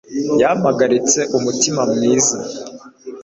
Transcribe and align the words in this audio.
yampagaritse 0.41 1.19
umutima 1.37 1.81
mwiza 1.91 2.37